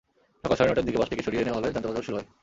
সকাল 0.41 0.55
সাড়ে 0.57 0.69
নয়টার 0.69 0.87
দিকে 0.87 0.99
বাসটিকে 1.01 1.25
সরিয়ে 1.27 1.45
নেওয়া 1.45 1.57
হলে 1.59 1.73
যানচলাচল 1.73 2.03
শুরু 2.07 2.17
হয়। 2.17 2.27